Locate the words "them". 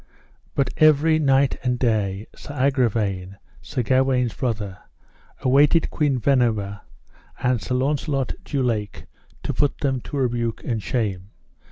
9.77-10.01